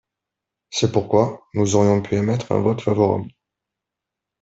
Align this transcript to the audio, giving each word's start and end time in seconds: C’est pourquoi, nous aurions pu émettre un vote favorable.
C’est 0.71 0.91
pourquoi, 0.91 1.47
nous 1.53 1.75
aurions 1.75 2.01
pu 2.01 2.15
émettre 2.15 2.51
un 2.53 2.59
vote 2.59 2.81
favorable. 2.81 3.29